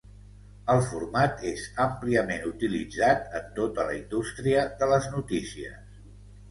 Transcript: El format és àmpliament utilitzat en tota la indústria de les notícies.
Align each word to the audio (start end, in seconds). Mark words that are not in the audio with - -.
El 0.75 0.79
format 0.85 1.43
és 1.49 1.67
àmpliament 1.85 2.49
utilitzat 2.53 3.31
en 3.41 3.55
tota 3.61 3.89
la 3.93 3.97
indústria 4.01 4.69
de 4.83 4.93
les 4.95 5.11
notícies. 5.19 5.99